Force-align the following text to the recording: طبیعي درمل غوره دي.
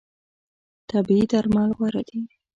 طبیعي 0.89 1.25
درمل 1.31 1.69
غوره 1.77 2.01
دي. 2.07 2.19